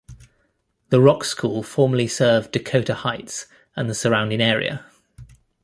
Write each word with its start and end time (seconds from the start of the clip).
The 0.89 0.99
Rock 0.99 1.23
School 1.23 1.61
formerly 1.61 2.07
served 2.07 2.53
Dakota 2.53 2.95
Heights 2.95 3.45
and 3.75 3.87
the 3.87 3.93
surrounding 3.93 4.41
area. 4.41 4.83